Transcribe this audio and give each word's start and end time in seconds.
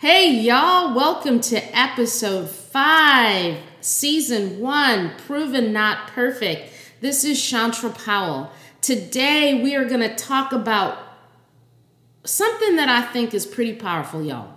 Hey, 0.00 0.30
y'all, 0.30 0.94
welcome 0.96 1.42
to 1.42 1.78
episode 1.78 2.48
five, 2.48 3.58
season 3.82 4.58
one, 4.58 5.12
Proven 5.26 5.74
Not 5.74 6.08
Perfect. 6.08 6.72
This 7.02 7.22
is 7.22 7.36
Shontra 7.36 7.94
Powell. 8.02 8.50
Today, 8.80 9.62
we 9.62 9.76
are 9.76 9.84
going 9.84 10.00
to 10.00 10.14
talk 10.14 10.52
about 10.52 10.96
something 12.24 12.76
that 12.76 12.88
I 12.88 13.02
think 13.12 13.34
is 13.34 13.44
pretty 13.44 13.74
powerful, 13.74 14.24
y'all. 14.24 14.54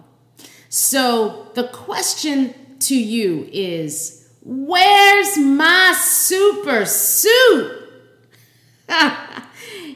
So, 0.70 1.52
the 1.56 1.68
question 1.68 2.56
to 2.80 2.98
you 2.98 3.50
is 3.52 4.30
Where's 4.44 5.38
my 5.38 5.94
super 6.00 6.86
suit? 6.86 7.82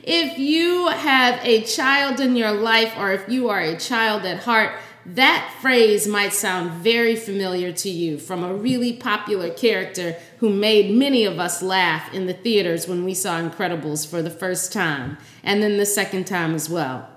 if 0.03 0.37
you 0.37 0.89
have 0.89 1.39
a 1.41 1.61
child 1.63 2.19
in 2.19 2.35
your 2.35 2.51
life, 2.51 2.93
or 2.97 3.13
if 3.13 3.29
you 3.29 3.47
are 3.47 3.61
a 3.61 3.77
child 3.77 4.25
at 4.25 4.43
heart, 4.43 4.73
that 5.07 5.57
phrase 5.61 6.05
might 6.05 6.33
sound 6.33 6.83
very 6.83 7.15
familiar 7.15 7.71
to 7.71 7.89
you 7.89 8.17
from 8.17 8.43
a 8.43 8.53
really 8.53 8.91
popular 8.91 9.49
character 9.49 10.17
who 10.39 10.49
made 10.49 10.93
many 10.93 11.23
of 11.23 11.39
us 11.39 11.61
laugh 11.61 12.13
in 12.13 12.27
the 12.27 12.33
theaters 12.33 12.87
when 12.87 13.05
we 13.05 13.13
saw 13.13 13.39
Incredibles 13.39 14.05
for 14.05 14.21
the 14.21 14.29
first 14.29 14.73
time, 14.73 15.17
and 15.43 15.63
then 15.63 15.77
the 15.77 15.85
second 15.85 16.27
time 16.27 16.53
as 16.53 16.69
well. 16.69 17.09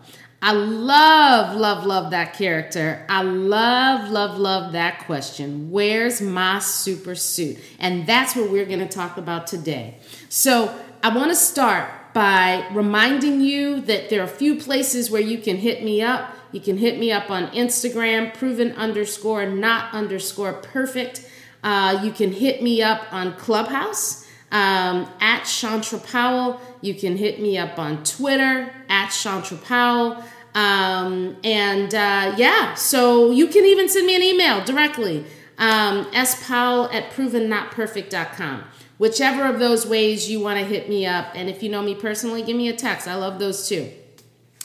I 0.42 0.52
love, 0.52 1.56
love, 1.56 1.84
love 1.84 2.12
that 2.12 2.32
character. 2.32 3.04
I 3.10 3.22
love, 3.22 4.08
love, 4.08 4.38
love 4.38 4.72
that 4.72 5.00
question. 5.00 5.70
Where's 5.70 6.22
my 6.22 6.60
super 6.60 7.14
suit? 7.14 7.58
And 7.78 8.06
that's 8.06 8.34
what 8.34 8.50
we're 8.50 8.64
going 8.64 8.78
to 8.78 8.88
talk 8.88 9.18
about 9.18 9.46
today. 9.46 9.98
So 10.30 10.74
I 11.02 11.14
want 11.14 11.30
to 11.30 11.36
start 11.36 11.90
by 12.14 12.66
reminding 12.72 13.40
you 13.40 13.82
that 13.82 14.08
there 14.08 14.20
are 14.20 14.24
a 14.24 14.28
few 14.28 14.56
places 14.56 15.10
where 15.10 15.20
you 15.20 15.38
can 15.38 15.56
hit 15.56 15.84
me 15.84 16.00
up. 16.00 16.34
You 16.52 16.60
can 16.60 16.78
hit 16.78 16.98
me 16.98 17.12
up 17.12 17.30
on 17.30 17.48
Instagram, 17.48 18.34
proven 18.34 18.72
underscore 18.72 19.46
not 19.46 19.92
underscore 19.94 20.54
perfect. 20.54 21.28
Uh, 21.62 22.00
you 22.02 22.12
can 22.12 22.32
hit 22.32 22.62
me 22.62 22.82
up 22.82 23.12
on 23.12 23.36
Clubhouse 23.36 24.26
um, 24.50 25.08
at 25.20 25.42
Shontra 25.42 26.04
Powell. 26.10 26.60
You 26.80 26.94
can 26.94 27.16
hit 27.16 27.40
me 27.40 27.58
up 27.58 27.78
on 27.78 28.02
Twitter 28.04 28.72
at 28.88 29.08
Shontra 29.08 29.62
Powell. 29.64 30.22
Um, 30.54 31.36
and 31.44 31.94
uh, 31.94 32.34
yeah, 32.36 32.74
so 32.74 33.30
you 33.30 33.46
can 33.46 33.64
even 33.64 33.88
send 33.88 34.06
me 34.06 34.16
an 34.16 34.22
email 34.22 34.64
directly. 34.64 35.24
Um, 35.58 36.06
spowell 36.06 36.92
at 36.92 37.10
provennotperfect.com 37.12 38.64
whichever 39.00 39.46
of 39.46 39.58
those 39.58 39.86
ways 39.86 40.30
you 40.30 40.38
want 40.38 40.58
to 40.58 40.64
hit 40.66 40.86
me 40.86 41.06
up. 41.06 41.28
And 41.34 41.48
if 41.48 41.62
you 41.62 41.70
know 41.70 41.80
me 41.80 41.94
personally, 41.94 42.42
give 42.42 42.54
me 42.54 42.68
a 42.68 42.76
text. 42.76 43.08
I 43.08 43.14
love 43.14 43.38
those 43.38 43.66
too. 43.66 43.90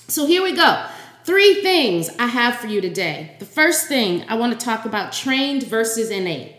So 0.10 0.26
here 0.26 0.44
we 0.44 0.54
go. 0.54 0.86
Three 1.26 1.64
things 1.64 2.12
I 2.20 2.28
have 2.28 2.58
for 2.58 2.68
you 2.68 2.82
today. 2.82 3.36
The 3.40 3.48
first 3.48 3.88
thing 3.88 4.26
I 4.30 4.36
want 4.36 4.60
to 4.60 4.64
talk 4.64 4.86
about 4.86 5.12
trained 5.12 5.64
versus 5.64 6.12
innate. 6.12 6.56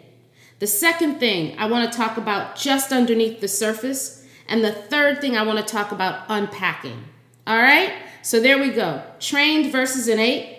The 0.59 0.67
second 0.67 1.21
thing 1.21 1.57
I 1.57 1.67
want 1.67 1.89
to 1.89 1.97
talk 1.97 2.17
about 2.17 2.57
just 2.57 2.91
underneath 2.91 3.41
the 3.41 3.47
surface. 3.47 4.27
And 4.49 4.65
the 4.65 4.73
third 4.73 5.21
thing 5.21 5.37
I 5.37 5.45
want 5.45 5.65
to 5.65 5.73
talk 5.73 5.93
about 5.93 6.25
unpacking. 6.29 7.05
All 7.47 7.57
right? 7.57 7.93
So 8.23 8.41
there 8.41 8.59
we 8.59 8.71
go. 8.71 9.05
Trained 9.21 9.71
versus 9.71 10.09
innate, 10.09 10.59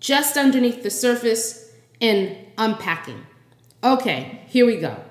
just 0.00 0.36
underneath 0.36 0.82
the 0.82 0.90
surface, 0.90 1.72
and 1.98 2.36
unpacking. 2.58 3.24
Okay, 3.82 4.42
here 4.48 4.66
we 4.66 4.76
go. 4.76 5.02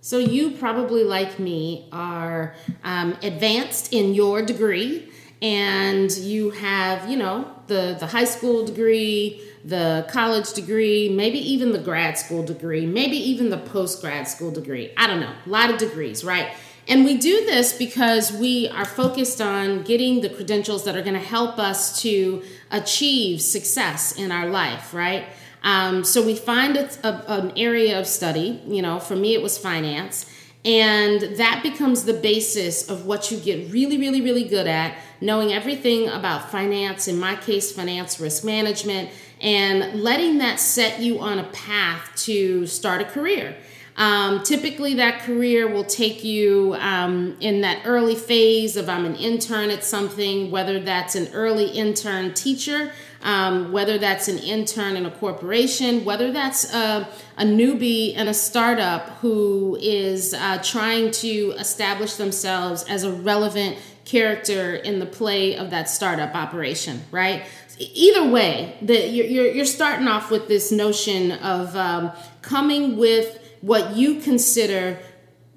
So, 0.00 0.18
you 0.18 0.52
probably, 0.52 1.02
like 1.02 1.40
me, 1.40 1.88
are 1.90 2.54
um, 2.84 3.16
advanced 3.22 3.92
in 3.92 4.14
your 4.14 4.42
degree 4.42 5.10
and 5.42 6.10
you 6.18 6.50
have, 6.50 7.08
you 7.10 7.16
know, 7.16 7.53
the, 7.66 7.96
the 7.98 8.06
high 8.06 8.24
school 8.24 8.64
degree, 8.64 9.40
the 9.64 10.06
college 10.10 10.52
degree, 10.52 11.08
maybe 11.08 11.38
even 11.38 11.72
the 11.72 11.78
grad 11.78 12.18
school 12.18 12.42
degree, 12.42 12.86
maybe 12.86 13.16
even 13.16 13.50
the 13.50 13.58
post 13.58 14.00
grad 14.00 14.28
school 14.28 14.50
degree. 14.50 14.92
I 14.96 15.06
don't 15.06 15.20
know, 15.20 15.32
a 15.44 15.48
lot 15.48 15.70
of 15.70 15.78
degrees, 15.78 16.24
right? 16.24 16.52
And 16.86 17.04
we 17.04 17.16
do 17.16 17.46
this 17.46 17.72
because 17.72 18.30
we 18.30 18.68
are 18.68 18.84
focused 18.84 19.40
on 19.40 19.82
getting 19.84 20.20
the 20.20 20.28
credentials 20.28 20.84
that 20.84 20.96
are 20.96 21.02
going 21.02 21.14
to 21.14 21.20
help 21.20 21.58
us 21.58 22.02
to 22.02 22.42
achieve 22.70 23.40
success 23.40 24.18
in 24.18 24.30
our 24.30 24.48
life, 24.48 24.92
right? 24.92 25.24
Um, 25.62 26.04
so 26.04 26.22
we 26.24 26.36
find 26.36 26.76
a, 26.76 27.32
an 27.32 27.52
area 27.56 27.98
of 27.98 28.06
study. 28.06 28.62
You 28.66 28.82
know, 28.82 29.00
for 29.00 29.16
me, 29.16 29.32
it 29.32 29.42
was 29.42 29.56
finance. 29.56 30.30
And 30.66 31.36
that 31.36 31.60
becomes 31.62 32.04
the 32.04 32.14
basis 32.14 32.88
of 32.88 33.04
what 33.04 33.30
you 33.30 33.38
get 33.38 33.70
really, 33.70 33.98
really, 33.98 34.22
really 34.22 34.44
good 34.44 34.66
at, 34.66 34.96
knowing 35.24 35.52
everything 35.52 36.08
about 36.08 36.50
finance, 36.50 37.08
in 37.08 37.18
my 37.18 37.34
case, 37.34 37.72
finance 37.72 38.20
risk 38.20 38.44
management, 38.44 39.10
and 39.40 40.00
letting 40.00 40.38
that 40.38 40.60
set 40.60 41.00
you 41.00 41.18
on 41.20 41.38
a 41.38 41.44
path 41.44 42.12
to 42.16 42.66
start 42.66 43.00
a 43.00 43.04
career. 43.04 43.56
Um, 43.96 44.42
typically, 44.42 44.94
that 44.94 45.22
career 45.22 45.68
will 45.68 45.84
take 45.84 46.24
you 46.24 46.74
um, 46.80 47.36
in 47.40 47.60
that 47.60 47.82
early 47.84 48.16
phase 48.16 48.76
of 48.76 48.88
I'm 48.88 49.04
an 49.04 49.14
intern 49.14 49.70
at 49.70 49.84
something, 49.84 50.50
whether 50.50 50.80
that's 50.80 51.14
an 51.14 51.28
early 51.32 51.66
intern 51.66 52.34
teacher, 52.34 52.90
um, 53.22 53.70
whether 53.70 53.96
that's 53.96 54.26
an 54.26 54.38
intern 54.38 54.96
in 54.96 55.06
a 55.06 55.10
corporation, 55.12 56.04
whether 56.04 56.32
that's 56.32 56.74
a, 56.74 57.08
a 57.38 57.44
newbie 57.44 58.14
in 58.14 58.26
a 58.26 58.34
startup 58.34 59.10
who 59.20 59.78
is 59.80 60.34
uh, 60.34 60.60
trying 60.62 61.12
to 61.12 61.54
establish 61.58 62.14
themselves 62.14 62.82
as 62.84 63.04
a 63.04 63.12
relevant 63.12 63.78
character 64.04 64.74
in 64.74 64.98
the 64.98 65.06
play 65.06 65.56
of 65.56 65.70
that 65.70 65.88
startup 65.88 66.34
operation, 66.34 67.02
right? 67.10 67.44
Either 67.78 68.28
way, 68.30 68.76
the, 68.82 69.08
you're, 69.08 69.46
you're 69.46 69.64
starting 69.64 70.06
off 70.06 70.30
with 70.30 70.46
this 70.48 70.70
notion 70.70 71.32
of 71.32 71.74
um, 71.74 72.12
coming 72.42 72.96
with 72.96 73.38
what 73.60 73.96
you 73.96 74.20
consider 74.20 74.98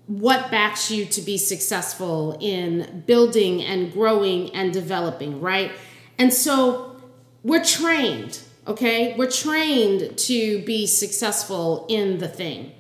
what 0.08 0.50
backs 0.50 0.90
you 0.90 1.06
to 1.06 1.22
be 1.22 1.38
successful 1.38 2.38
in 2.40 3.04
building 3.06 3.62
and 3.62 3.92
growing 3.92 4.50
and 4.56 4.72
developing, 4.74 5.42
right? 5.42 5.72
And 6.18 6.34
so 6.34 6.96
we're 7.44 7.64
trained, 7.64 8.40
okay? 8.66 9.16
We're 9.18 9.30
trained 9.30 10.18
to 10.18 10.64
be 10.64 10.88
successful 10.88 11.86
in 11.90 12.20
the 12.20 12.28
thing. 12.30 12.72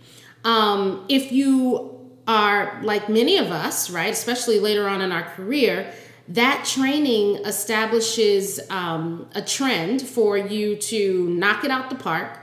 Um, 0.45 1.05
if 1.09 1.31
you 1.31 1.96
are 2.27 2.79
like 2.83 3.07
many 3.07 3.37
of 3.37 3.51
us, 3.51 3.89
right, 3.89 4.11
especially 4.11 4.59
later 4.59 4.87
on 4.87 5.01
in 5.01 5.11
our 5.11 5.23
career, 5.23 5.91
that 6.27 6.65
training 6.65 7.37
establishes 7.45 8.59
um, 8.69 9.29
a 9.33 9.41
trend 9.41 10.01
for 10.01 10.37
you 10.37 10.75
to 10.75 11.29
knock 11.29 11.63
it 11.63 11.71
out 11.71 11.89
the 11.89 11.95
park, 11.95 12.37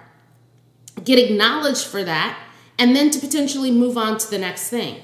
get 1.05 1.19
acknowledged 1.19 1.87
for 1.87 2.03
that, 2.03 2.39
and 2.79 2.97
then 2.97 3.11
to 3.11 3.19
potentially 3.19 3.71
move 3.71 3.99
on 3.99 4.17
to 4.17 4.31
the 4.31 4.39
next 4.39 4.71
thing. 4.71 5.03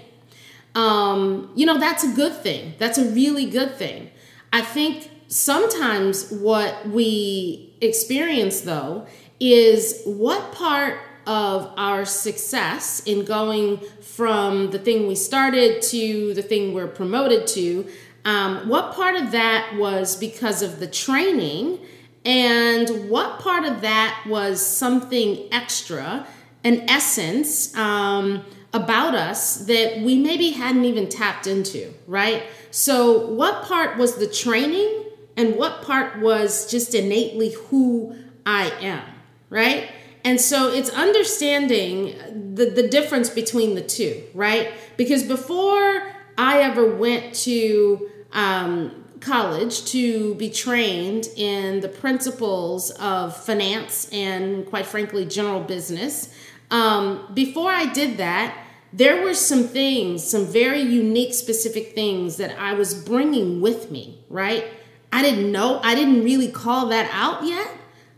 Um, 0.74 1.52
you 1.54 1.66
know, 1.66 1.78
that's 1.78 2.04
a 2.04 2.12
good 2.14 2.34
thing. 2.34 2.74
That's 2.78 2.96
a 2.96 3.04
really 3.10 3.50
good 3.50 3.74
thing. 3.74 4.10
I 4.52 4.62
think 4.62 5.10
sometimes 5.28 6.30
what 6.30 6.88
we 6.88 7.74
experience, 7.80 8.62
though, 8.62 9.06
is 9.38 10.02
what 10.04 10.52
part 10.52 11.00
of 11.30 11.72
our 11.76 12.04
success 12.04 13.04
in 13.06 13.24
going 13.24 13.78
from 14.02 14.72
the 14.72 14.80
thing 14.80 15.06
we 15.06 15.14
started 15.14 15.80
to 15.80 16.34
the 16.34 16.42
thing 16.42 16.74
we're 16.74 16.88
promoted 16.88 17.46
to, 17.46 17.86
um, 18.24 18.68
what 18.68 18.92
part 18.94 19.14
of 19.14 19.30
that 19.30 19.76
was 19.76 20.16
because 20.16 20.60
of 20.60 20.80
the 20.80 20.88
training, 20.88 21.78
and 22.24 23.08
what 23.08 23.38
part 23.38 23.64
of 23.64 23.80
that 23.82 24.24
was 24.26 24.60
something 24.60 25.48
extra 25.52 26.26
an 26.64 26.90
essence 26.90 27.76
um, 27.76 28.44
about 28.72 29.14
us 29.14 29.66
that 29.66 30.00
we 30.00 30.16
maybe 30.16 30.50
hadn't 30.50 30.84
even 30.84 31.08
tapped 31.08 31.46
into, 31.46 31.94
right? 32.08 32.42
So, 32.72 33.28
what 33.28 33.62
part 33.62 33.96
was 33.98 34.16
the 34.16 34.26
training 34.26 35.04
and 35.36 35.54
what 35.54 35.82
part 35.82 36.18
was 36.18 36.68
just 36.68 36.92
innately 36.92 37.52
who 37.52 38.16
I 38.44 38.70
am, 38.80 39.04
right? 39.48 39.90
And 40.24 40.40
so 40.40 40.72
it's 40.72 40.90
understanding 40.90 42.54
the, 42.54 42.66
the 42.66 42.88
difference 42.88 43.30
between 43.30 43.74
the 43.74 43.82
two, 43.82 44.22
right? 44.34 44.72
Because 44.96 45.22
before 45.22 46.12
I 46.36 46.60
ever 46.62 46.94
went 46.94 47.34
to 47.46 48.10
um, 48.32 49.04
college 49.20 49.84
to 49.86 50.34
be 50.34 50.50
trained 50.50 51.28
in 51.36 51.80
the 51.80 51.88
principles 51.88 52.90
of 52.92 53.36
finance 53.36 54.08
and, 54.12 54.66
quite 54.66 54.86
frankly, 54.86 55.24
general 55.24 55.60
business, 55.60 56.34
um, 56.70 57.30
before 57.34 57.70
I 57.70 57.86
did 57.86 58.18
that, 58.18 58.56
there 58.92 59.22
were 59.22 59.34
some 59.34 59.64
things, 59.64 60.28
some 60.28 60.46
very 60.46 60.80
unique, 60.80 61.34
specific 61.34 61.94
things 61.94 62.36
that 62.38 62.58
I 62.58 62.74
was 62.74 62.94
bringing 62.94 63.60
with 63.60 63.90
me, 63.90 64.24
right? 64.28 64.66
I 65.12 65.22
didn't 65.22 65.50
know, 65.50 65.80
I 65.82 65.94
didn't 65.94 66.24
really 66.24 66.50
call 66.50 66.86
that 66.88 67.08
out 67.12 67.44
yet, 67.44 67.68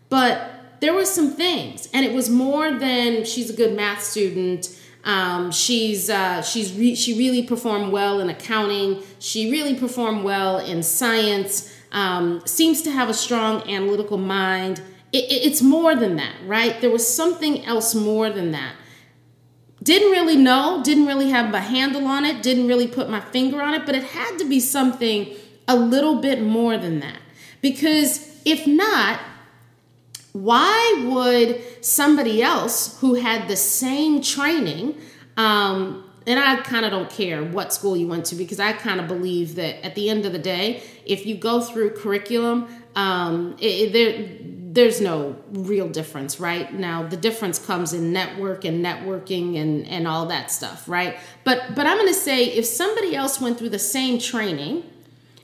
but 0.09 0.52
there 0.83 0.93
were 0.93 1.07
some 1.07 1.33
things, 1.33 1.89
and 1.95 2.05
it 2.05 2.13
was 2.13 2.29
more 2.29 2.71
than 2.79 3.25
she's 3.25 3.49
a 3.49 3.55
good 3.55 3.75
math 3.75 4.03
student. 4.03 4.79
Um, 5.05 5.51
she's 5.51 6.11
uh, 6.11 6.43
she's 6.43 6.75
re- 6.75 6.95
she 6.95 7.17
really 7.17 7.43
performed 7.43 7.91
well 7.91 8.21
in 8.21 8.29
accounting. 8.29 9.03
She 9.19 9.51
really 9.51 9.75
performed 9.75 10.25
well 10.25 10.59
in 10.59 10.83
science. 10.83 11.75
Um, 11.91 12.43
seems 12.45 12.83
to 12.83 12.91
have 12.91 13.09
a 13.09 13.15
strong 13.15 13.69
analytical 13.69 14.19
mind 14.19 14.83
it, 15.13 15.25
it's 15.31 15.63
more 15.63 15.95
than 15.95 16.17
that, 16.17 16.35
right? 16.47 16.81
There 16.81 16.91
was 16.91 17.07
something 17.07 17.65
else 17.65 17.95
more 17.95 18.31
than 18.31 18.53
that. 18.53 18.75
Didn't 19.83 20.11
really 20.11 20.37
know, 20.37 20.81
didn't 20.85 21.07
really 21.07 21.31
have 21.31 21.53
a 21.53 21.61
handle 21.61 22.07
on 22.07 22.25
it, 22.25 22.43
didn't 22.43 22.69
really 22.69 22.87
put 22.87 23.11
my 23.11 23.21
finger 23.21 23.61
on 23.61 23.75
it, 23.75 23.85
but 23.85 23.95
it 23.95 24.05
had 24.05 24.39
to 24.39 24.49
be 24.49 24.61
something 24.61 25.35
a 25.69 25.77
little 25.77 26.21
bit 26.21 26.41
more 26.41 26.79
than 26.79 27.01
that. 27.01 27.19
Because 27.61 28.41
if 28.45 28.67
not, 28.67 29.21
why 30.33 31.05
would 31.07 31.85
somebody 31.85 32.43
else 32.43 32.99
who 33.01 33.15
had 33.15 33.49
the 33.49 33.57
same 33.57 34.23
training, 34.23 34.97
um, 35.37 36.11
and 36.27 36.39
I 36.39 36.57
kind 36.63 36.85
of 36.85 36.91
don't 36.91 37.11
care 37.11 37.45
what 37.45 37.73
school 37.73 37.97
you 37.97 38.07
went 38.07 38.27
to 38.27 38.37
because 38.37 38.61
I 38.61 38.73
kind 38.73 39.01
of 39.01 39.09
believe 39.09 39.57
that 39.57 39.85
at 39.85 39.95
the 39.95 40.09
end 40.09 40.25
of 40.25 40.33
the 40.33 40.39
day, 40.39 40.83
if 41.05 41.27
you 41.27 41.35
go 41.35 41.61
through 41.61 41.91
curriculum, 41.97 42.69
um, 42.95 43.57
it, 43.59 43.65
it, 43.65 43.93
there 43.93 44.53
there's 44.75 45.03
no 45.03 45.37
real 45.51 45.87
difference, 45.87 46.41
right? 46.41 46.73
Now 46.73 47.07
the 47.07 47.17
difference 47.17 47.59
comes 47.59 47.93
in 47.93 48.11
network 48.11 48.65
and 48.65 48.83
networking 48.83 49.61
and 49.61 49.87
and 49.87 50.09
all 50.09 50.27
that 50.27 50.51
stuff, 50.51 50.89
right? 50.89 51.19
But 51.45 51.75
but 51.75 51.87
I'm 51.87 51.99
going 51.99 52.09
to 52.09 52.15
say 52.15 52.47
if 52.47 52.65
somebody 52.65 53.15
else 53.15 53.41
went 53.41 53.59
through 53.59 53.71
the 53.71 53.79
same 53.79 54.19
training 54.19 54.85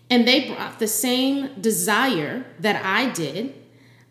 and 0.08 0.26
they 0.26 0.49
brought 0.49 0.79
the 0.79 0.88
same 0.88 1.61
desire 1.61 2.46
that 2.61 2.82
I 2.82 3.11
did, 3.11 3.55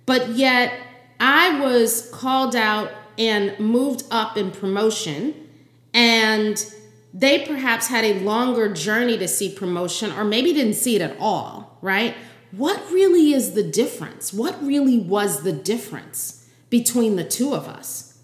but 0.07 0.29
yet 0.29 0.73
I 1.19 1.59
was 1.59 2.09
called 2.09 2.55
out 2.55 2.91
and 3.19 3.57
moved 3.59 4.05
up 4.09 4.37
in 4.37 4.49
promotion 4.49 5.35
and 5.93 6.73
they 7.13 7.45
perhaps 7.45 7.87
had 7.87 8.03
a 8.03 8.19
longer 8.21 8.73
journey 8.73 9.19
to 9.19 9.27
see 9.27 9.53
promotion 9.53 10.11
or 10.11 10.23
maybe 10.23 10.53
didn't 10.53 10.73
see 10.73 10.95
it 10.95 11.01
at 11.03 11.15
all, 11.19 11.77
right? 11.83 12.15
what 12.51 12.91
really 12.91 13.33
is 13.33 13.53
the 13.53 13.63
difference? 13.63 14.33
What 14.33 14.61
really 14.63 14.99
was 14.99 15.43
the 15.43 15.51
difference 15.51 16.47
between 16.69 17.15
the 17.15 17.23
two 17.23 17.53
of 17.53 17.67
us? 17.67 18.19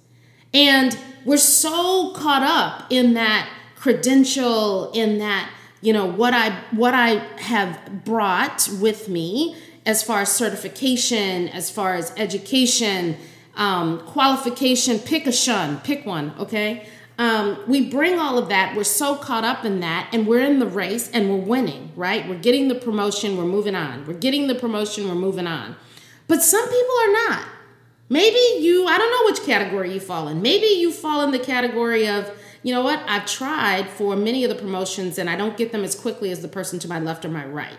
And 0.54 0.98
we're 1.26 1.38
so 1.38 2.14
caught 2.14 2.44
up 2.44 2.92
in 2.92 3.16
that 3.16 3.50
credential, 3.76 4.92
in 4.92 5.18
that, 5.20 5.52
you 5.82 5.92
know, 5.92 6.06
what 6.06 6.34
I 6.34 6.52
what 6.72 6.94
I 6.94 7.16
have 7.40 8.06
brought 8.06 8.70
with 8.80 9.10
me 9.10 9.56
as 9.86 10.04
far 10.04 10.22
as 10.22 10.32
certification, 10.32 11.50
as 11.50 11.70
far 11.70 11.96
as 11.96 12.14
education, 12.18 13.18
um, 13.56 14.00
qualification, 14.08 15.00
pick 15.00 15.28
a 15.28 15.32
shun, 15.32 15.80
pick 15.82 16.06
one, 16.06 16.34
okay? 16.40 16.88
um, 17.18 17.60
we 17.68 17.90
bring 17.90 18.18
all 18.18 18.38
of 18.38 18.50
that. 18.50 18.76
We're 18.76 18.84
so 18.84 19.16
caught 19.16 19.44
up 19.44 19.66
in 19.66 19.82
that, 19.82 20.10
and 20.12 20.26
we're 20.26 20.42
in 20.42 20.60
the 20.60 20.66
race 20.66 21.10
and 21.12 21.30
we're 21.30 21.46
winning, 21.46 21.92
right? 21.96 22.28
We're 22.28 22.40
getting 22.40 22.68
the 22.68 22.76
promotion, 22.76 23.38
we're 23.38 23.46
moving 23.46 23.76
on. 23.76 24.06
We're 24.06 24.14
getting 24.14 24.48
the 24.48 24.56
promotion, 24.56 25.08
we're 25.08 25.16
moving 25.16 25.48
on. 25.48 25.76
But 26.28 26.42
some 26.42 26.64
people 26.68 26.96
are 27.02 27.14
not. 27.30 27.48
Maybe 28.10 28.40
you, 28.64 28.86
I 28.88 28.98
don't 28.98 29.12
know 29.12 29.32
which 29.32 29.44
category 29.44 29.94
you 29.94 30.00
fall 30.00 30.28
in. 30.28 30.42
Maybe 30.42 30.66
you 30.66 30.92
fall 30.92 31.22
in 31.22 31.32
the 31.32 31.40
category 31.40 32.08
of, 32.08 32.32
you 32.64 32.74
know 32.74 32.82
what, 32.82 33.00
I've 33.08 33.26
tried 33.26 33.90
for 33.90 34.16
many 34.16 34.44
of 34.44 34.50
the 34.50 34.56
promotions 34.56 35.18
and 35.18 35.30
I 35.30 35.36
don't 35.36 35.58
get 35.58 35.72
them 35.72 35.84
as 35.84 35.96
quickly 35.96 36.32
as 36.32 36.42
the 36.42 36.48
person 36.48 36.80
to 36.80 36.88
my 36.88 37.00
left 37.00 37.26
or 37.26 37.30
my 37.30 37.46
right. 37.46 37.78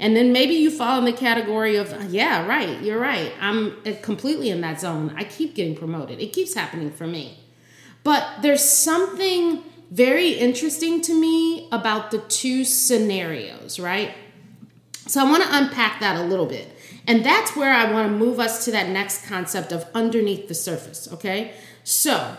And 0.00 0.16
then 0.16 0.32
maybe 0.32 0.54
you 0.54 0.70
fall 0.70 0.98
in 0.98 1.04
the 1.04 1.12
category 1.12 1.76
of, 1.76 2.10
yeah, 2.10 2.46
right, 2.46 2.80
you're 2.80 2.98
right. 2.98 3.32
I'm 3.38 3.76
uh, 3.86 3.92
completely 4.00 4.48
in 4.48 4.62
that 4.62 4.80
zone. 4.80 5.14
I 5.14 5.24
keep 5.24 5.54
getting 5.54 5.76
promoted, 5.76 6.20
it 6.20 6.32
keeps 6.32 6.54
happening 6.54 6.90
for 6.90 7.06
me. 7.06 7.38
But 8.02 8.26
there's 8.40 8.64
something 8.64 9.62
very 9.90 10.30
interesting 10.30 11.02
to 11.02 11.14
me 11.14 11.68
about 11.70 12.10
the 12.10 12.18
two 12.18 12.64
scenarios, 12.64 13.78
right? 13.78 14.14
So 15.06 15.20
I 15.20 15.30
want 15.30 15.42
to 15.42 15.48
unpack 15.52 16.00
that 16.00 16.16
a 16.16 16.22
little 16.22 16.46
bit. 16.46 16.68
And 17.06 17.24
that's 17.24 17.54
where 17.54 17.72
I 17.72 17.92
want 17.92 18.10
to 18.10 18.16
move 18.16 18.40
us 18.40 18.64
to 18.64 18.70
that 18.70 18.88
next 18.88 19.26
concept 19.26 19.70
of 19.70 19.84
underneath 19.94 20.48
the 20.48 20.54
surface, 20.54 21.12
okay? 21.12 21.52
So 21.84 22.38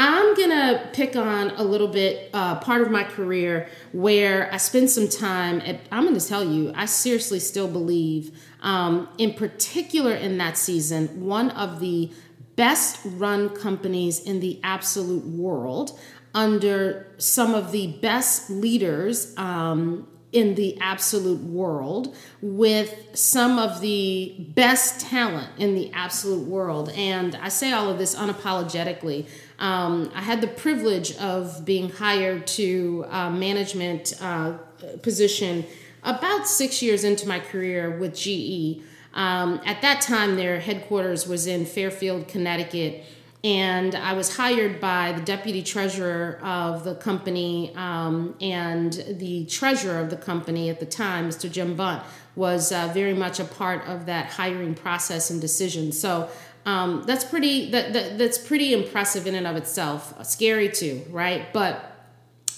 I'm 0.00 0.36
gonna 0.36 0.88
pick 0.92 1.16
on 1.16 1.50
a 1.50 1.64
little 1.64 1.88
bit 1.88 2.30
uh, 2.32 2.60
part 2.60 2.82
of 2.82 2.90
my 2.92 3.02
career 3.02 3.68
where 3.90 4.48
I 4.54 4.56
spent 4.56 4.90
some 4.90 5.08
time 5.08 5.60
at, 5.62 5.80
I'm 5.90 6.04
gonna 6.04 6.20
tell 6.20 6.44
you, 6.44 6.72
I 6.76 6.86
seriously 6.86 7.40
still 7.40 7.66
believe, 7.66 8.30
um, 8.60 9.08
in 9.18 9.34
particular 9.34 10.14
in 10.14 10.38
that 10.38 10.56
season, 10.56 11.26
one 11.26 11.50
of 11.50 11.80
the 11.80 12.12
best 12.54 13.00
run 13.04 13.48
companies 13.48 14.20
in 14.20 14.38
the 14.38 14.60
absolute 14.62 15.26
world 15.26 15.98
under 16.32 17.12
some 17.18 17.52
of 17.52 17.72
the 17.72 17.88
best 18.00 18.50
leaders 18.50 19.36
um, 19.36 20.06
in 20.32 20.54
the 20.56 20.78
absolute 20.80 21.42
world 21.42 22.14
with 22.42 22.94
some 23.14 23.58
of 23.58 23.80
the 23.80 24.34
best 24.54 25.00
talent 25.00 25.48
in 25.58 25.74
the 25.74 25.90
absolute 25.92 26.46
world. 26.46 26.90
And 26.90 27.34
I 27.36 27.48
say 27.48 27.72
all 27.72 27.88
of 27.88 27.98
this 27.98 28.14
unapologetically. 28.14 29.26
Um, 29.58 30.10
I 30.14 30.20
had 30.20 30.40
the 30.40 30.48
privilege 30.48 31.16
of 31.16 31.64
being 31.64 31.88
hired 31.88 32.46
to 32.48 33.06
a 33.10 33.30
management 33.30 34.14
uh, 34.20 34.58
position 35.02 35.64
about 36.02 36.46
six 36.46 36.82
years 36.82 37.04
into 37.04 37.26
my 37.26 37.40
career 37.40 37.98
with 37.98 38.14
GE. 38.14 38.82
Um, 39.14 39.60
at 39.64 39.82
that 39.82 40.00
time, 40.00 40.36
their 40.36 40.60
headquarters 40.60 41.26
was 41.26 41.46
in 41.46 41.64
Fairfield, 41.64 42.28
Connecticut, 42.28 43.04
and 43.44 43.94
I 43.94 44.14
was 44.14 44.36
hired 44.36 44.80
by 44.80 45.12
the 45.12 45.22
deputy 45.22 45.62
treasurer 45.62 46.40
of 46.42 46.82
the 46.82 46.96
company 46.96 47.72
um, 47.76 48.34
and 48.40 48.92
the 48.92 49.44
treasurer 49.46 50.00
of 50.00 50.10
the 50.10 50.16
company 50.16 50.70
at 50.70 50.80
the 50.80 50.86
time, 50.86 51.28
Mr. 51.28 51.50
Jim 51.50 51.76
Bunt, 51.76 52.02
was 52.34 52.72
uh, 52.72 52.90
very 52.92 53.14
much 53.14 53.38
a 53.38 53.44
part 53.44 53.86
of 53.86 54.06
that 54.06 54.30
hiring 54.30 54.74
process 54.74 55.30
and 55.30 55.40
decision. 55.40 55.92
So 55.92 56.28
um, 56.66 57.04
that's 57.06 57.24
pretty 57.24 57.70
that, 57.70 57.92
that 57.92 58.18
that's 58.18 58.38
pretty 58.38 58.72
impressive 58.72 59.26
in 59.26 59.34
and 59.36 59.46
of 59.46 59.56
itself. 59.56 60.14
Scary 60.26 60.68
too, 60.68 61.04
right? 61.08 61.52
But 61.52 61.84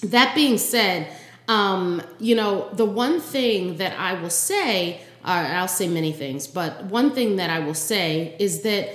that 0.03 0.33
being 0.33 0.57
said, 0.57 1.07
um, 1.47 2.01
you 2.19 2.35
know 2.35 2.69
the 2.73 2.85
one 2.85 3.21
thing 3.21 3.77
that 3.77 3.97
I 3.99 4.19
will 4.19 4.31
say 4.31 5.01
uh, 5.23 5.45
I'll 5.49 5.67
say 5.67 5.87
many 5.87 6.11
things, 6.11 6.47
but 6.47 6.85
one 6.85 7.11
thing 7.11 7.35
that 7.35 7.51
I 7.51 7.59
will 7.59 7.75
say 7.75 8.35
is 8.39 8.63
that 8.63 8.89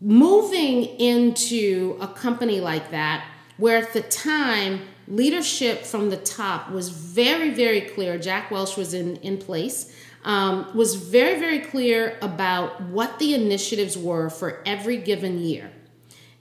moving 0.00 0.84
into 0.84 1.96
a 2.00 2.08
company 2.08 2.60
like 2.60 2.90
that, 2.90 3.26
where 3.56 3.78
at 3.78 3.92
the 3.92 4.02
time 4.02 4.80
leadership 5.06 5.84
from 5.84 6.10
the 6.10 6.16
top 6.16 6.70
was 6.70 6.88
very, 6.88 7.50
very 7.50 7.82
clear, 7.82 8.18
Jack 8.18 8.50
Welch 8.50 8.76
was 8.76 8.94
in, 8.94 9.16
in 9.16 9.38
place, 9.38 9.94
um, 10.24 10.70
was 10.74 10.94
very, 10.94 11.38
very 11.38 11.60
clear 11.60 12.16
about 12.22 12.80
what 12.82 13.18
the 13.18 13.34
initiatives 13.34 13.98
were 13.98 14.30
for 14.30 14.62
every 14.64 14.96
given 14.96 15.38
year. 15.38 15.70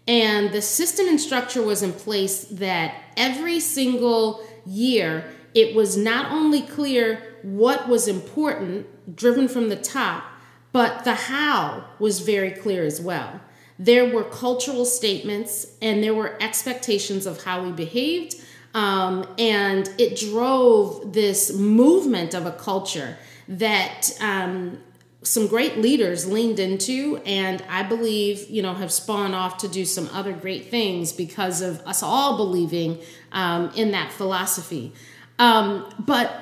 And 0.08 0.52
the 0.52 0.62
system 0.62 1.08
and 1.08 1.20
structure 1.20 1.62
was 1.62 1.84
in 1.84 1.94
place 1.94 2.46
that 2.46 2.96
every 3.16 3.60
single 3.60 4.44
year 4.66 5.26
it 5.54 5.76
was 5.76 5.98
not 5.98 6.32
only 6.32 6.62
clear 6.62 7.22
what 7.42 7.88
was 7.88 8.08
important, 8.08 8.88
driven 9.16 9.48
from 9.48 9.70
the 9.70 9.76
top, 9.76 10.24
but 10.72 11.04
the 11.04 11.16
how 11.16 11.86
was 12.00 12.20
very 12.20 12.52
clear 12.52 12.84
as 12.84 13.02
well. 13.02 13.42
There 13.80 14.14
were 14.14 14.26
cultural 14.26 14.86
statements 14.86 15.66
and 15.82 16.04
there 16.04 16.14
were 16.14 16.38
expectations 16.42 17.26
of 17.26 17.44
how 17.44 17.64
we 17.64 17.72
behaved, 17.72 18.36
um, 18.74 19.26
and 19.40 19.90
it 19.98 20.20
drove 20.20 21.14
this 21.14 21.52
movement 21.54 22.36
of 22.36 22.46
a 22.46 22.52
culture 22.52 23.18
that 23.48 24.12
um, 24.22 24.78
some 25.24 25.48
great 25.48 25.80
leaders 25.80 26.28
leaned 26.32 26.60
into 26.60 27.22
and 27.26 27.62
i 27.68 27.84
believe 27.84 28.50
you 28.50 28.62
know 28.62 28.74
have 28.74 28.90
spawned 28.90 29.36
off 29.36 29.58
to 29.58 29.68
do 29.68 29.84
some 29.84 30.08
other 30.14 30.32
great 30.32 30.70
things 30.72 31.12
because 31.12 31.62
of 31.62 31.82
us 31.86 32.02
all 32.02 32.38
believing 32.38 32.98
um, 33.32 33.72
in 33.76 33.92
that 33.92 34.12
philosophy. 34.12 34.94
Um, 35.38 35.92
but 36.00 36.42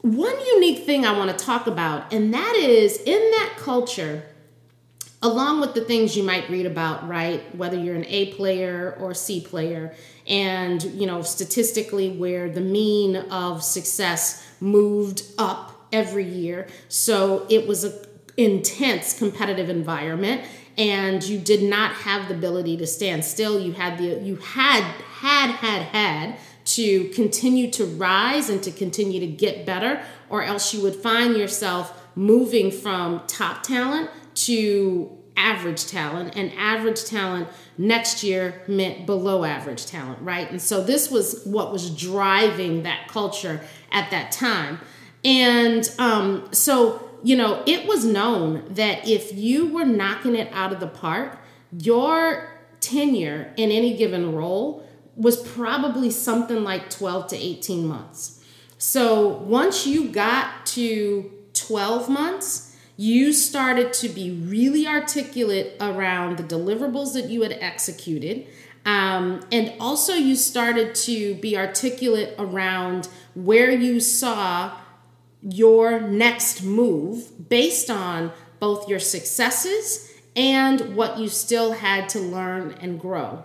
one 0.00 0.34
unique 0.54 0.86
thing 0.86 1.04
I 1.04 1.16
want 1.16 1.36
to 1.36 1.44
talk 1.44 1.66
about, 1.66 2.12
and 2.12 2.32
that 2.32 2.54
is 2.56 2.98
in 2.98 3.30
that 3.32 3.54
culture, 3.58 4.22
along 5.22 5.60
with 5.60 5.74
the 5.74 5.82
things 5.82 6.16
you 6.16 6.22
might 6.22 6.48
read 6.48 6.66
about, 6.66 7.06
right? 7.08 7.54
Whether 7.54 7.78
you're 7.78 7.96
an 7.96 8.06
A 8.06 8.32
player 8.34 8.96
or 8.98 9.14
C 9.14 9.40
player, 9.40 9.94
and 10.26 10.82
you 10.82 11.06
know, 11.06 11.22
statistically, 11.22 12.10
where 12.10 12.48
the 12.48 12.60
mean 12.60 13.16
of 13.16 13.62
success 13.62 14.46
moved 14.60 15.22
up 15.38 15.88
every 15.92 16.24
year. 16.24 16.68
So 16.88 17.46
it 17.50 17.66
was 17.66 17.84
an 17.84 17.94
intense 18.36 19.18
competitive 19.18 19.68
environment 19.68 20.42
and 20.78 21.22
you 21.24 21.36
did 21.36 21.62
not 21.62 21.92
have 21.92 22.28
the 22.28 22.34
ability 22.34 22.76
to 22.76 22.86
stand 22.86 23.22
still 23.24 23.60
you 23.60 23.72
had 23.72 23.98
the 23.98 24.20
you 24.22 24.36
had 24.36 24.82
had 24.82 25.50
had 25.50 25.82
had 25.82 26.38
to 26.64 27.08
continue 27.08 27.70
to 27.70 27.84
rise 27.84 28.48
and 28.48 28.62
to 28.62 28.70
continue 28.70 29.20
to 29.20 29.26
get 29.26 29.66
better, 29.66 30.02
or 30.28 30.42
else 30.42 30.72
you 30.72 30.80
would 30.82 30.94
find 30.94 31.36
yourself 31.36 31.96
moving 32.14 32.70
from 32.70 33.22
top 33.26 33.62
talent 33.62 34.10
to 34.46 35.16
average 35.36 35.86
talent, 35.86 36.36
and 36.36 36.52
average 36.52 37.04
talent 37.04 37.48
next 37.78 38.22
year 38.22 38.62
meant 38.68 39.06
below 39.06 39.44
average 39.44 39.86
talent, 39.86 40.20
right? 40.20 40.50
And 40.50 40.60
so 40.60 40.82
this 40.82 41.10
was 41.10 41.42
what 41.44 41.72
was 41.72 41.90
driving 41.90 42.82
that 42.82 43.08
culture 43.08 43.60
at 43.90 44.10
that 44.10 44.32
time. 44.32 44.78
And 45.24 45.90
um, 45.98 46.48
so 46.52 47.10
you 47.22 47.36
know, 47.36 47.62
it 47.66 47.86
was 47.86 48.04
known 48.04 48.64
that 48.70 49.06
if 49.06 49.34
you 49.34 49.68
were 49.68 49.84
knocking 49.84 50.34
it 50.34 50.50
out 50.52 50.72
of 50.72 50.80
the 50.80 50.86
park, 50.86 51.38
your 51.70 52.48
tenure 52.80 53.52
in 53.56 53.70
any 53.70 53.96
given 53.96 54.34
role 54.34 54.86
was 55.16 55.36
probably 55.36 56.10
something 56.10 56.64
like 56.64 56.88
12 56.88 57.28
to 57.28 57.36
18 57.36 57.86
months. 57.86 58.42
So 58.78 59.28
once 59.28 59.86
you 59.86 60.08
got 60.08 60.64
to 60.66 61.30
12 61.52 62.08
months, 62.08 62.69
you 63.00 63.32
started 63.32 63.94
to 63.94 64.10
be 64.10 64.30
really 64.30 64.86
articulate 64.86 65.72
around 65.80 66.36
the 66.36 66.42
deliverables 66.42 67.14
that 67.14 67.30
you 67.30 67.40
had 67.40 67.52
executed. 67.52 68.46
Um, 68.84 69.40
and 69.50 69.72
also, 69.80 70.12
you 70.12 70.36
started 70.36 70.94
to 71.06 71.34
be 71.36 71.56
articulate 71.56 72.34
around 72.38 73.08
where 73.34 73.70
you 73.70 74.00
saw 74.00 74.76
your 75.40 75.98
next 75.98 76.62
move 76.62 77.48
based 77.48 77.88
on 77.88 78.32
both 78.58 78.86
your 78.86 78.98
successes 78.98 80.12
and 80.36 80.94
what 80.94 81.18
you 81.18 81.30
still 81.30 81.72
had 81.72 82.06
to 82.10 82.18
learn 82.18 82.72
and 82.82 83.00
grow. 83.00 83.42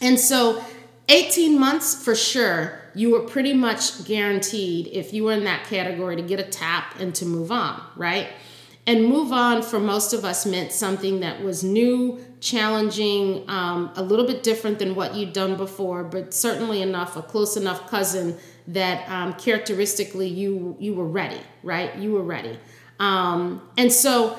And 0.00 0.20
so, 0.20 0.64
18 1.08 1.58
months 1.58 2.00
for 2.00 2.14
sure, 2.14 2.83
you 2.94 3.10
were 3.10 3.20
pretty 3.20 3.52
much 3.52 4.04
guaranteed 4.04 4.88
if 4.88 5.12
you 5.12 5.24
were 5.24 5.32
in 5.32 5.44
that 5.44 5.64
category 5.66 6.16
to 6.16 6.22
get 6.22 6.40
a 6.40 6.44
tap 6.44 6.98
and 7.00 7.14
to 7.16 7.26
move 7.26 7.50
on, 7.50 7.82
right? 7.96 8.28
And 8.86 9.06
move 9.06 9.32
on 9.32 9.62
for 9.62 9.80
most 9.80 10.12
of 10.12 10.24
us 10.24 10.44
meant 10.44 10.70
something 10.70 11.20
that 11.20 11.42
was 11.42 11.64
new, 11.64 12.22
challenging, 12.40 13.48
um, 13.48 13.90
a 13.96 14.02
little 14.02 14.26
bit 14.26 14.42
different 14.42 14.78
than 14.78 14.94
what 14.94 15.14
you'd 15.14 15.32
done 15.32 15.56
before, 15.56 16.04
but 16.04 16.34
certainly 16.34 16.82
enough, 16.82 17.16
a 17.16 17.22
close 17.22 17.56
enough 17.56 17.88
cousin 17.88 18.36
that 18.68 19.08
um, 19.10 19.34
characteristically 19.34 20.28
you 20.28 20.76
you 20.78 20.94
were 20.94 21.06
ready, 21.06 21.40
right? 21.62 21.96
You 21.96 22.12
were 22.12 22.22
ready, 22.22 22.58
um, 22.98 23.62
and 23.76 23.92
so 23.92 24.38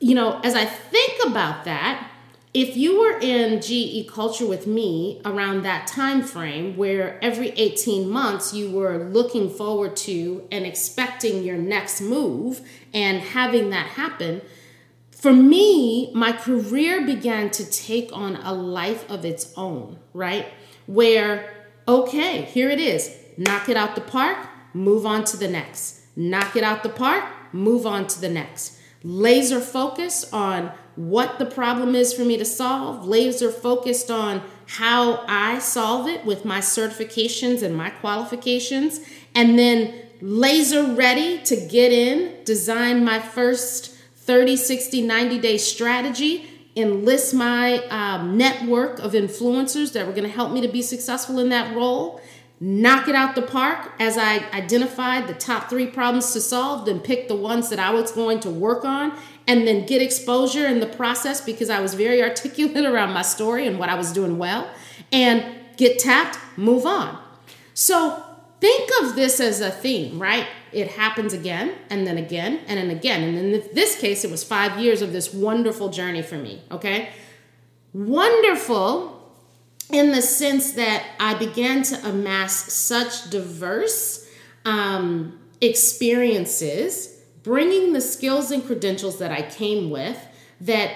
you 0.00 0.14
know, 0.14 0.40
as 0.44 0.54
I 0.54 0.64
think 0.64 1.24
about 1.26 1.64
that, 1.64 2.10
if 2.56 2.74
you 2.74 2.98
were 2.98 3.18
in 3.18 3.60
GE 3.60 4.08
culture 4.08 4.46
with 4.46 4.66
me 4.66 5.20
around 5.26 5.60
that 5.62 5.86
time 5.86 6.22
frame 6.22 6.74
where 6.74 7.22
every 7.22 7.50
18 7.50 8.08
months 8.08 8.54
you 8.54 8.70
were 8.70 8.96
looking 8.96 9.50
forward 9.50 9.94
to 9.94 10.48
and 10.50 10.64
expecting 10.64 11.42
your 11.42 11.58
next 11.58 12.00
move 12.00 12.66
and 12.94 13.20
having 13.20 13.68
that 13.68 13.88
happen, 13.88 14.40
for 15.10 15.34
me, 15.34 16.10
my 16.14 16.32
career 16.32 17.04
began 17.04 17.50
to 17.50 17.70
take 17.70 18.08
on 18.14 18.36
a 18.36 18.54
life 18.54 19.04
of 19.10 19.26
its 19.26 19.52
own, 19.58 19.98
right? 20.14 20.46
Where 20.86 21.52
okay, 21.86 22.40
here 22.40 22.70
it 22.70 22.80
is. 22.80 23.14
Knock 23.36 23.68
it 23.68 23.76
out 23.76 23.96
the 23.96 24.00
park, 24.00 24.48
move 24.72 25.04
on 25.04 25.24
to 25.24 25.36
the 25.36 25.48
next. 25.48 26.00
Knock 26.16 26.56
it 26.56 26.64
out 26.64 26.82
the 26.82 26.88
park, 26.88 27.22
move 27.52 27.84
on 27.84 28.06
to 28.06 28.18
the 28.18 28.30
next. 28.30 28.78
Laser 29.02 29.60
focus 29.60 30.32
on 30.32 30.72
what 30.96 31.38
the 31.38 31.46
problem 31.46 31.94
is 31.94 32.12
for 32.12 32.24
me 32.24 32.36
to 32.38 32.44
solve, 32.44 33.06
laser 33.06 33.50
focused 33.50 34.10
on 34.10 34.42
how 34.66 35.24
I 35.28 35.58
solve 35.58 36.08
it 36.08 36.24
with 36.24 36.44
my 36.44 36.58
certifications 36.58 37.62
and 37.62 37.76
my 37.76 37.90
qualifications, 37.90 39.00
and 39.34 39.58
then 39.58 39.94
laser 40.20 40.84
ready 40.94 41.42
to 41.42 41.56
get 41.56 41.92
in, 41.92 42.42
design 42.44 43.04
my 43.04 43.20
first 43.20 43.94
30, 44.16 44.56
60, 44.56 45.02
90 45.02 45.38
day 45.38 45.58
strategy 45.58 46.50
enlist 46.76 47.32
my 47.32 47.78
um, 47.86 48.36
network 48.36 48.98
of 48.98 49.12
influencers 49.12 49.94
that 49.94 50.06
were 50.06 50.12
going 50.12 50.24
to 50.24 50.28
help 50.28 50.52
me 50.52 50.60
to 50.60 50.68
be 50.68 50.82
successful 50.82 51.38
in 51.38 51.48
that 51.48 51.74
role 51.74 52.20
knock 52.60 53.08
it 53.08 53.14
out 53.14 53.34
the 53.34 53.42
park 53.42 53.92
as 53.98 54.16
i 54.18 54.38
identified 54.52 55.26
the 55.26 55.34
top 55.34 55.68
three 55.70 55.86
problems 55.86 56.32
to 56.32 56.40
solve 56.40 56.84
then 56.84 57.00
pick 57.00 57.28
the 57.28 57.34
ones 57.34 57.70
that 57.70 57.78
i 57.78 57.90
was 57.90 58.12
going 58.12 58.38
to 58.38 58.50
work 58.50 58.84
on 58.84 59.16
and 59.46 59.66
then 59.66 59.86
get 59.86 60.02
exposure 60.02 60.66
in 60.66 60.80
the 60.80 60.86
process 60.86 61.40
because 61.40 61.70
i 61.70 61.80
was 61.80 61.94
very 61.94 62.22
articulate 62.30 62.84
around 62.84 63.12
my 63.12 63.22
story 63.22 63.66
and 63.66 63.78
what 63.78 63.88
i 63.88 63.94
was 63.94 64.12
doing 64.12 64.38
well 64.38 64.68
and 65.12 65.44
get 65.76 65.98
tapped 65.98 66.38
move 66.56 66.86
on 66.86 67.18
so 67.74 68.22
think 68.60 68.90
of 69.02 69.14
this 69.14 69.40
as 69.40 69.60
a 69.60 69.70
theme 69.70 70.18
right 70.18 70.46
it 70.76 70.90
happens 70.90 71.32
again 71.32 71.74
and 71.88 72.06
then 72.06 72.18
again 72.18 72.60
and 72.68 72.78
then 72.78 72.90
again. 72.90 73.22
And 73.22 73.38
in 73.38 73.62
this 73.72 73.98
case, 73.98 74.24
it 74.24 74.30
was 74.30 74.44
five 74.44 74.78
years 74.78 75.00
of 75.00 75.10
this 75.10 75.32
wonderful 75.32 75.88
journey 75.88 76.20
for 76.20 76.36
me, 76.36 76.60
okay? 76.70 77.08
Wonderful 77.94 79.14
in 79.90 80.10
the 80.10 80.20
sense 80.20 80.72
that 80.72 81.02
I 81.18 81.32
began 81.32 81.82
to 81.84 82.06
amass 82.06 82.72
such 82.74 83.30
diverse 83.30 84.28
um, 84.66 85.38
experiences, 85.62 87.15
bringing 87.46 87.92
the 87.92 88.00
skills 88.00 88.50
and 88.50 88.66
credentials 88.66 89.20
that 89.20 89.30
I 89.30 89.42
came 89.42 89.88
with 89.88 90.18
that 90.60 90.90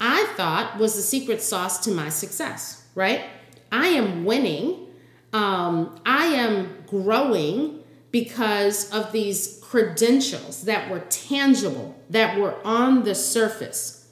I 0.00 0.24
thought 0.36 0.78
was 0.78 0.96
the 0.96 1.00
secret 1.00 1.40
sauce 1.40 1.78
to 1.84 1.92
my 1.92 2.08
success, 2.08 2.84
right? 2.96 3.26
I 3.70 3.86
am 3.86 4.24
winning. 4.24 4.88
Um, 5.32 6.00
I 6.04 6.24
am 6.26 6.82
growing 6.88 7.84
because 8.10 8.92
of 8.92 9.12
these 9.12 9.60
credentials 9.62 10.64
that 10.64 10.90
were 10.90 11.04
tangible, 11.08 11.94
that 12.10 12.36
were 12.36 12.56
on 12.66 13.04
the 13.04 13.14
surface. 13.14 14.08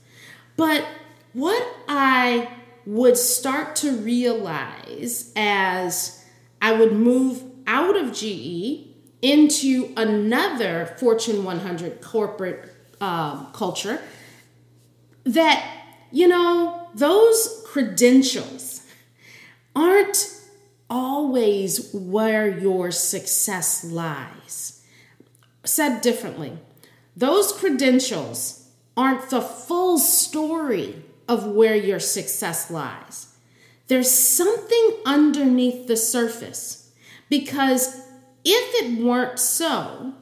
But 0.57 0.87
what 1.33 1.67
I 1.89 2.53
would 2.87 3.17
start 3.17 3.75
to 3.77 3.97
realize 3.97 5.33
as 5.35 6.25
I 6.63 6.75
would 6.75 6.93
move 6.93 7.43
out 7.67 7.97
of 7.97 8.13
GE 8.13 8.94
into 9.25 9.91
another 9.97 10.95
Fortune 10.99 11.45
100 11.45 12.03
corporate 12.03 12.71
um, 13.01 13.49
culture 13.55 13.99
that, 15.25 15.67
you 16.13 16.29
know, 16.29 16.89
those 16.95 17.65
credentials 17.67 18.83
aren't 19.75 20.31
always 20.91 21.91
where 21.95 22.47
your 22.47 22.91
success 22.91 23.83
lies. 23.83 24.83
Said 25.65 26.03
differently, 26.03 26.59
those 27.17 27.51
credentials 27.51 28.69
aren't 28.95 29.31
the 29.31 29.41
full 29.41 29.97
story 29.97 31.03
of 31.27 31.47
where 31.47 31.75
your 31.75 31.99
success 31.99 32.71
lies. 32.71 33.35
There's 33.89 34.11
something 34.11 34.97
underneath 35.07 35.87
the 35.87 35.97
surface 35.97 36.91
because 37.31 38.04
if 38.45 38.85
it 38.85 39.03
weren't 39.03 39.39
so, 39.39 40.15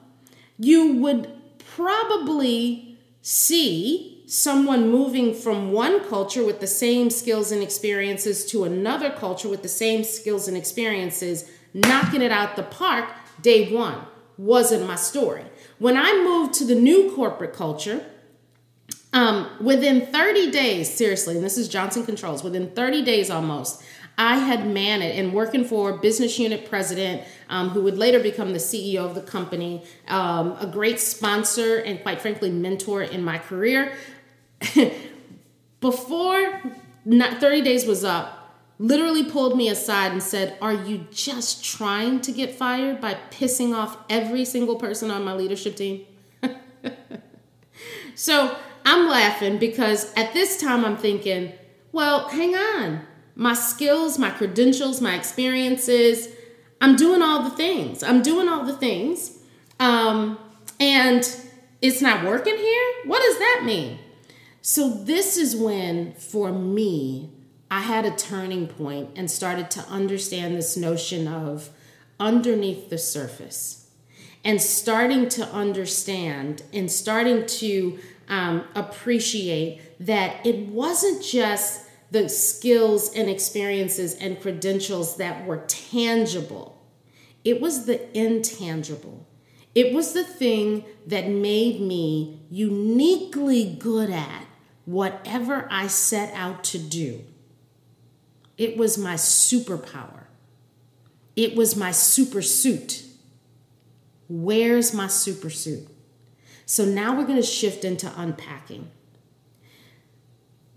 you 0.59 0.95
would 0.97 1.31
probably 1.75 2.99
see 3.21 4.23
someone 4.26 4.91
moving 4.91 5.35
from 5.35 5.73
one 5.73 6.09
culture 6.09 6.45
with 6.45 6.61
the 6.61 6.67
same 6.67 7.11
skills 7.11 7.52
and 7.52 7.62
experiences 7.62 8.47
to 8.47 8.64
another 8.64 9.11
culture 9.11 9.49
with 9.49 9.62
the 9.62 9.69
same 9.69 10.05
skills 10.05 10.49
and 10.49 10.57
experiences, 10.57 11.50
knocking 11.75 12.23
it 12.23 12.33
out 12.33 12.57
the 12.57 12.62
park 12.62 13.11
day 13.43 13.75
one 13.75 13.99
wasn't 14.38 14.87
my 14.87 14.97
story. 14.97 15.45
When 15.79 15.97
I 15.97 16.23
moved 16.25 16.55
to 16.55 16.64
the 16.64 16.75
new 16.75 17.12
corporate 17.14 17.52
culture, 17.52 18.05
um, 19.12 19.50
within 19.61 20.07
30 20.07 20.50
days, 20.50 20.93
seriously, 20.93 21.37
and 21.37 21.45
this 21.45 21.59
is 21.59 21.69
Johnson 21.69 22.05
Controls, 22.05 22.43
within 22.43 22.71
30 22.71 23.05
days 23.05 23.31
almost, 23.31 23.83
I 24.19 24.37
had 24.37 24.66
managed 24.66 25.19
and 25.19 25.33
working 25.33 25.64
for 25.64 25.95
business 25.95 26.38
unit 26.38 26.69
president, 26.69 27.23
um, 27.49 27.71
who 27.71 27.83
would 27.83 27.97
later 27.97 28.21
become 28.21 28.52
the 28.52 28.59
CEO 28.59 28.99
of 28.99 29.14
the 29.14 29.23
company, 29.23 29.85
um, 30.09 30.57
a 30.61 30.66
great 30.66 31.00
sponsor 31.00 31.78
and 31.78 32.02
quite 32.02 32.21
frankly 32.21 32.50
mentor 32.50 33.02
in 33.02 33.25
my 33.25 33.38
career. 33.38 33.95
before 35.81 36.62
30 37.07 37.62
days 37.62 37.87
was 37.87 38.04
up, 38.04 38.57
literally 38.78 39.25
pulled 39.25 39.57
me 39.57 39.69
aside 39.69 40.12
and 40.12 40.23
said, 40.23 40.57
Are 40.61 40.73
you 40.73 41.07
just 41.11 41.64
trying 41.64 42.21
to 42.23 42.33
get 42.33 42.54
fired 42.54 43.00
by 43.00 43.16
pissing 43.31 43.75
off 43.75 43.97
every 44.11 44.45
single 44.45 44.76
person 44.76 45.11
on 45.11 45.25
my 45.25 45.35
leadership 45.35 45.76
team? 45.76 46.04
so 48.14 48.57
I'm 48.85 49.09
laughing 49.09 49.59
because 49.59 50.12
at 50.14 50.33
this 50.33 50.61
time 50.61 50.85
I'm 50.85 50.97
thinking, 50.97 51.52
Well, 51.92 52.28
hang 52.28 52.54
on. 52.54 53.07
My 53.35 53.55
skills, 53.55 54.19
my 54.19 54.31
credentials, 54.31 55.01
my 55.01 55.15
experiences, 55.15 56.29
I'm 56.81 56.97
doing 56.97 57.23
all 57.23 57.43
the 57.43 57.51
things. 57.51 58.03
I'm 58.03 58.23
doing 58.23 58.49
all 58.49 58.65
the 58.65 58.77
things. 58.77 59.39
Um, 59.81 60.39
and 60.79 61.25
it's 61.81 62.01
not 62.01 62.25
working 62.25 62.57
here? 62.57 62.93
What 63.05 63.23
does 63.23 63.39
that 63.39 63.62
mean? 63.65 63.99
So, 64.61 64.89
this 64.89 65.37
is 65.37 65.57
when, 65.57 66.15
for 66.15 66.53
me, 66.53 67.31
I 67.71 67.81
had 67.81 68.05
a 68.05 68.15
turning 68.15 68.69
point 68.69 69.11
and 69.17 69.31
started 69.31 69.71
to 69.73 69.81
understand 69.89 70.57
this 70.57 70.77
notion 70.77 71.27
of 71.27 71.71
underneath 72.21 72.89
the 72.89 72.99
surface 72.99 73.91
and 74.45 74.61
starting 74.61 75.29
to 75.31 75.45
understand 75.47 76.62
and 76.73 76.91
starting 76.91 77.47
to 77.47 77.99
um, 78.29 78.65
appreciate 78.75 79.81
that 79.99 80.45
it 80.47 80.69
wasn't 80.69 81.23
just 81.23 81.89
the 82.12 82.28
skills 82.28 83.12
and 83.14 83.28
experiences 83.28 84.14
and 84.14 84.40
credentials 84.40 85.16
that 85.16 85.47
were 85.47 85.64
tangible, 85.66 86.87
it 87.42 87.61
was 87.61 87.87
the 87.87 88.16
intangible. 88.16 89.26
It 89.75 89.95
was 89.95 90.12
the 90.12 90.23
thing 90.23 90.85
that 91.07 91.28
made 91.28 91.81
me 91.81 92.42
uniquely 92.50 93.75
good 93.78 94.11
at 94.11 94.47
whatever 94.85 95.66
I 95.71 95.87
set 95.87 96.35
out 96.35 96.62
to 96.64 96.78
do. 96.78 97.25
It 98.59 98.76
was 98.76 98.99
my 98.99 99.14
superpower. 99.14 100.25
It 101.35 101.57
was 101.57 101.75
my 101.75 101.92
super 101.92 102.42
suit. 102.42 103.04
Where's 104.28 104.92
my 104.92 105.07
super 105.07 105.49
suit? 105.49 105.88
So 106.66 106.85
now 106.85 107.16
we're 107.16 107.26
going 107.26 107.40
to 107.40 107.42
shift 107.42 107.85
into 107.85 108.12
unpacking. 108.14 108.90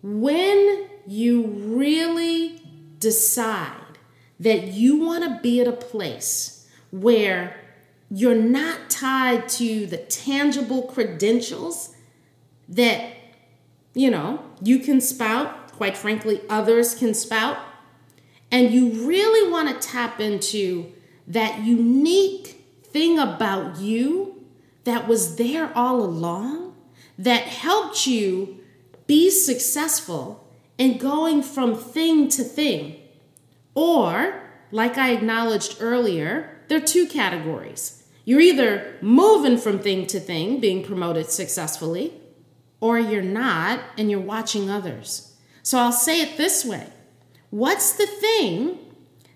When 0.08 0.88
you 1.08 1.48
really 1.48 2.62
decide 3.00 3.98
that 4.40 4.66
you 4.66 4.98
want 4.98 5.24
to 5.24 5.40
be 5.42 5.60
at 5.62 5.68
a 5.68 5.72
place 5.72 6.70
where 6.92 7.60
you're 8.12 8.36
not 8.36 8.92
tied 8.92 9.50
to 9.50 9.88
the 9.88 9.98
tangible 9.98 10.84
credentials 10.84 11.96
that, 12.70 13.14
you 13.96 14.12
know, 14.12 14.44
you 14.62 14.78
can 14.78 15.02
spout, 15.02 15.72
quite 15.72 15.98
frankly, 15.98 16.40
others 16.52 16.94
can 16.94 17.16
spout, 17.16 17.58
and 18.52 18.70
you 18.70 19.08
really 19.08 19.52
want 19.52 19.70
to 19.70 19.88
tap 19.88 20.20
into 20.20 20.94
that 21.26 21.64
unique 21.64 22.64
thing 22.84 23.18
about 23.18 23.80
you 23.80 24.46
that 24.84 25.08
was 25.08 25.38
there 25.38 25.76
all 25.76 26.04
along 26.04 26.76
that 27.18 27.42
helped 27.42 28.06
you 28.06 28.60
be 29.08 29.30
successful 29.30 30.48
in 30.78 30.98
going 30.98 31.42
from 31.42 31.76
thing 31.76 32.28
to 32.30 32.44
thing. 32.44 32.98
Or, 33.74 34.42
like 34.72 34.98
I 34.98 35.12
acknowledged 35.12 35.78
earlier, 35.80 36.60
there 36.68 36.78
are 36.78 36.86
two 36.86 37.08
categories. 37.08 38.04
You're 38.24 38.42
either 38.42 38.96
moving 39.02 39.58
from 39.58 39.80
thing 39.80 40.08
to 40.08 40.20
thing, 40.20 40.60
being 40.60 40.84
promoted 40.84 41.30
successfully, 41.30 42.14
or 42.80 43.00
you're 43.00 43.22
not 43.22 43.82
and 43.98 44.10
you're 44.10 44.20
watching 44.20 44.70
others. 44.70 45.36
So 45.62 45.80
I'll 45.80 45.92
say 45.92 46.22
it 46.22 46.38
this 46.38 46.66
way 46.66 46.88
What's 47.50 47.94
the 47.94 48.08
thing 48.08 48.80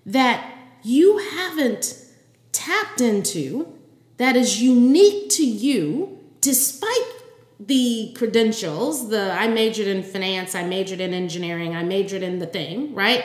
that 0.04 0.52
you 0.82 1.18
haven't 1.18 2.04
tapped 2.52 3.00
into 3.00 3.78
that 4.16 4.36
is 4.36 4.60
unique 4.60 5.30
to 5.30 5.46
you 5.46 6.18
despite 6.40 7.19
the 7.60 8.12
credentials? 8.16 9.10
The 9.10 9.32
I 9.32 9.46
majored 9.48 9.86
in 9.86 10.02
finance, 10.02 10.54
I 10.54 10.64
majored 10.64 11.00
in 11.00 11.12
engineering, 11.14 11.76
I 11.76 11.84
majored 11.84 12.22
in 12.22 12.38
the 12.38 12.46
thing, 12.46 12.94
right? 12.94 13.24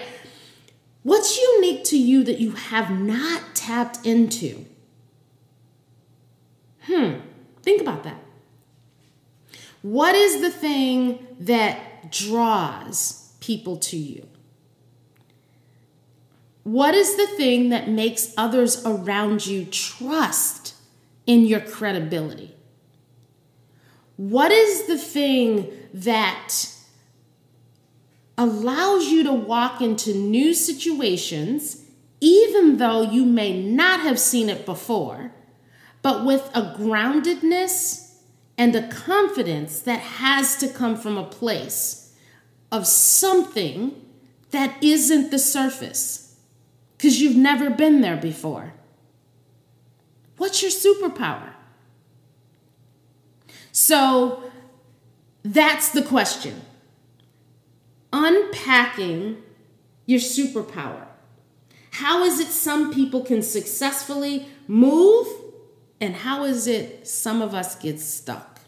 What's 1.04 1.40
unique 1.40 1.84
to 1.86 1.98
you 1.98 2.24
that 2.24 2.40
you 2.40 2.52
have 2.52 2.92
not 2.92 3.42
tapped 3.54 4.06
into? 4.06 4.66
Hmm, 6.82 7.20
think 7.62 7.82
about 7.82 8.04
that. 8.04 8.20
What 9.82 10.16
is 10.16 10.42
the 10.42 10.50
thing 10.50 11.28
that 11.40 12.12
draws 12.12 13.34
people 13.40 13.78
to 13.78 13.98
you? 13.98 14.28
What 16.64 16.96
is 16.96 17.16
the 17.16 17.28
thing 17.28 17.70
that 17.70 17.88
makes 17.88 18.34
others 18.36 18.84
around 18.84 19.46
you 19.46 19.66
trust 19.66 20.74
in 21.28 21.46
your 21.46 21.60
credibility? 21.60 22.55
What 24.18 24.52
is 24.52 24.88
the 24.88 24.98
thing 24.98 25.72
that 25.94 26.54
allows 28.38 29.08
you 29.08 29.24
to 29.24 29.34
walk 29.34 29.82
into 29.82 30.14
new 30.14 30.54
situations, 30.54 31.84
even 32.22 32.78
though 32.78 33.02
you 33.02 33.26
may 33.26 33.62
not 33.62 34.02
have 34.02 34.20
seen 34.20 34.50
it 34.50 34.66
before, 34.66 35.32
but 36.02 36.26
with 36.26 36.50
a 36.54 36.76
groundedness 36.78 38.14
and 38.58 38.76
a 38.76 38.88
confidence 38.88 39.82
that 39.82 40.00
has 40.00 40.56
to 40.58 40.68
come 40.68 40.96
from 40.96 41.18
a 41.18 41.26
place 41.26 42.14
of 42.72 42.88
something 42.88 44.02
that 44.52 44.82
isn't 44.82 45.32
the 45.32 45.40
surface 45.40 46.38
because 46.98 47.22
you've 47.22 47.36
never 47.36 47.70
been 47.70 48.02
there 48.02 48.18
before. 48.18 48.74
What's 50.38 50.62
your 50.62 50.72
superpower? 50.72 51.55
So 53.76 54.42
that's 55.44 55.90
the 55.90 56.02
question 56.02 56.62
unpacking 58.14 59.44
your 60.06 60.22
superpower. 60.22 61.06
How 61.92 62.24
is 62.24 62.40
it 62.40 62.48
some 62.48 62.94
people 62.94 63.26
can 63.26 63.42
successfully 63.42 64.48
move, 64.70 65.28
and 66.00 66.16
how 66.16 66.46
is 66.46 66.68
it 66.68 67.06
some 67.06 67.42
of 67.42 67.54
us 67.54 67.76
get 67.76 68.00
stuck? 68.00 68.62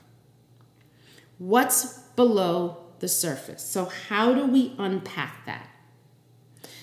What's 1.38 2.00
below 2.18 2.76
the 3.00 3.08
surface? 3.08 3.64
So, 3.64 3.86
how 4.10 4.34
do 4.34 4.46
we 4.46 4.76
unpack 4.78 5.46
that? 5.46 5.70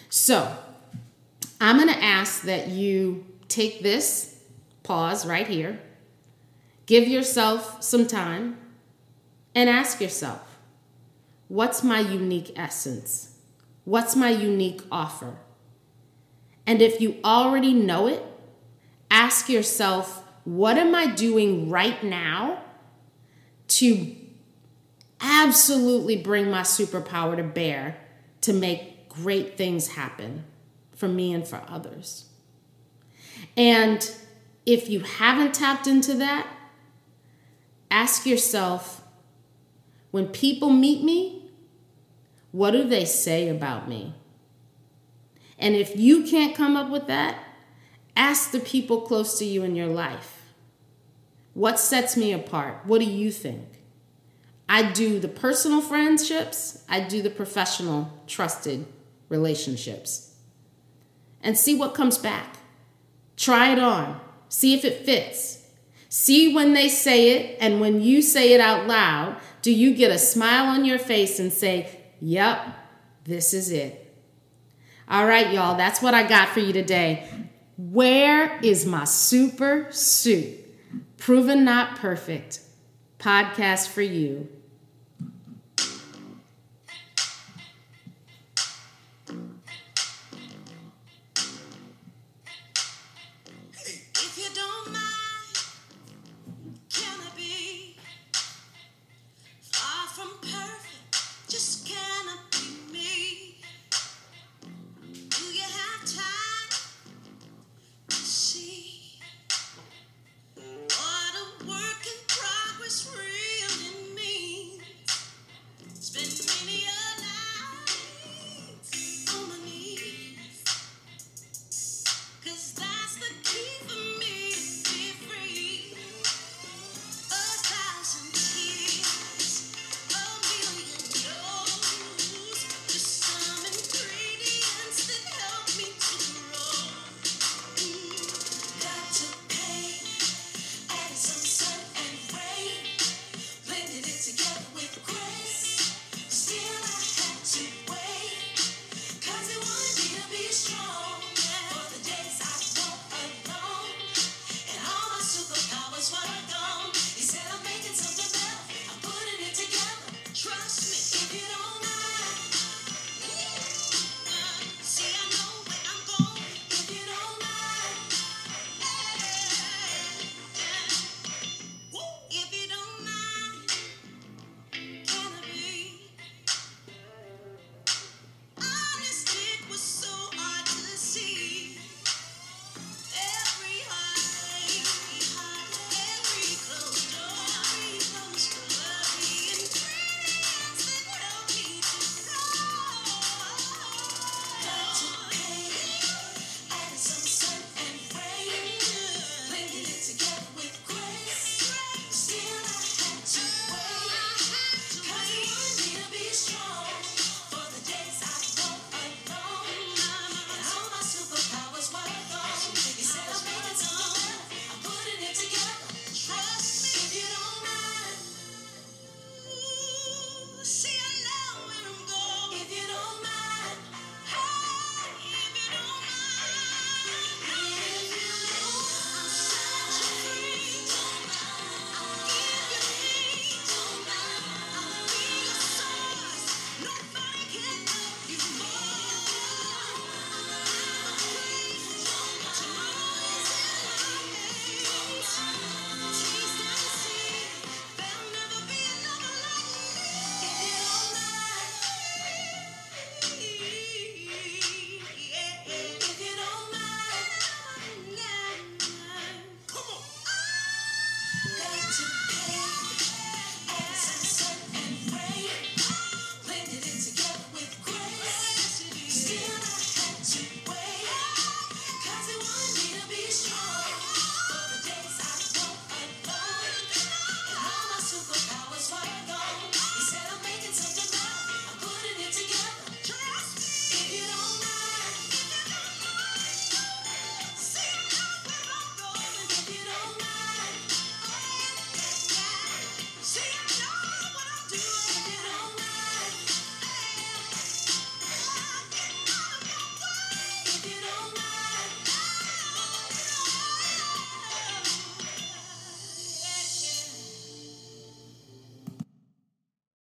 So, 0.08 0.56
I'm 1.60 1.76
going 1.76 1.92
to 1.92 2.02
ask 2.02 2.40
that 2.44 2.68
you 2.68 3.26
take 3.48 3.82
this, 3.82 4.40
pause 4.82 5.26
right 5.26 5.46
here, 5.46 5.78
give 6.86 7.08
yourself 7.08 7.82
some 7.82 8.06
time, 8.06 8.58
and 9.54 9.70
ask 9.70 10.00
yourself 10.00 10.54
What's 11.48 11.84
my 11.84 12.00
unique 12.00 12.52
essence? 12.56 13.38
What's 13.84 14.16
my 14.16 14.30
unique 14.30 14.80
offer? 14.90 15.36
And 16.66 16.80
if 16.80 17.00
you 17.00 17.16
already 17.22 17.74
know 17.74 18.06
it, 18.06 18.22
ask 19.10 19.48
yourself, 19.48 20.24
what 20.44 20.78
am 20.78 20.94
I 20.94 21.06
doing 21.06 21.68
right 21.68 22.02
now 22.02 22.62
to 23.68 24.16
absolutely 25.20 26.16
bring 26.16 26.50
my 26.50 26.62
superpower 26.62 27.36
to 27.36 27.42
bear 27.42 27.98
to 28.40 28.52
make 28.52 29.08
great 29.08 29.56
things 29.56 29.88
happen 29.88 30.44
for 30.94 31.08
me 31.08 31.32
and 31.32 31.46
for 31.46 31.62
others? 31.68 32.30
And 33.56 34.10
if 34.64 34.88
you 34.88 35.00
haven't 35.00 35.54
tapped 35.54 35.86
into 35.86 36.14
that, 36.14 36.48
ask 37.94 38.26
yourself, 38.26 39.02
when 40.10 40.26
people 40.26 40.70
meet 40.70 41.04
me, 41.04 41.48
what 42.50 42.72
do 42.72 42.82
they 42.82 43.04
say 43.04 43.48
about 43.48 43.88
me? 43.88 44.14
And 45.60 45.76
if 45.76 45.96
you 45.96 46.24
can't 46.24 46.56
come 46.56 46.76
up 46.76 46.90
with 46.90 47.06
that, 47.06 47.38
ask 48.16 48.50
the 48.50 48.58
people 48.58 49.02
close 49.02 49.38
to 49.38 49.44
you 49.44 49.62
in 49.62 49.76
your 49.76 49.86
life. 49.86 50.42
What 51.52 51.78
sets 51.78 52.16
me 52.16 52.32
apart? 52.32 52.80
What 52.84 52.98
do 52.98 53.06
you 53.06 53.30
think? 53.30 53.68
I 54.68 54.90
do 54.90 55.20
the 55.20 55.28
personal 55.28 55.80
friendships, 55.80 56.84
I 56.88 56.98
do 56.98 57.22
the 57.22 57.30
professional, 57.30 58.10
trusted 58.26 58.86
relationships. 59.28 60.34
And 61.40 61.56
see 61.56 61.76
what 61.76 61.94
comes 61.94 62.18
back. 62.18 62.56
Try 63.36 63.70
it 63.70 63.78
on, 63.78 64.20
see 64.48 64.74
if 64.74 64.84
it 64.84 65.04
fits. 65.06 65.63
See 66.16 66.54
when 66.54 66.74
they 66.74 66.88
say 66.88 67.30
it, 67.30 67.58
and 67.60 67.80
when 67.80 68.00
you 68.00 68.22
say 68.22 68.52
it 68.52 68.60
out 68.60 68.86
loud, 68.86 69.36
do 69.62 69.72
you 69.72 69.96
get 69.96 70.12
a 70.12 70.18
smile 70.18 70.66
on 70.66 70.84
your 70.84 70.96
face 70.96 71.40
and 71.40 71.52
say, 71.52 71.90
Yep, 72.20 72.68
this 73.24 73.52
is 73.52 73.72
it? 73.72 74.14
All 75.08 75.26
right, 75.26 75.52
y'all, 75.52 75.76
that's 75.76 76.00
what 76.00 76.14
I 76.14 76.24
got 76.24 76.50
for 76.50 76.60
you 76.60 76.72
today. 76.72 77.28
Where 77.76 78.60
is 78.60 78.86
my 78.86 79.02
super 79.02 79.88
suit? 79.90 80.56
Proven 81.16 81.64
Not 81.64 81.96
Perfect 81.96 82.60
podcast 83.18 83.88
for 83.88 84.02
you 84.02 84.48